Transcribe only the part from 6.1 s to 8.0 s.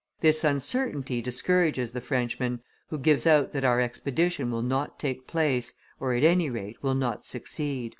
at any rate, will not succeed."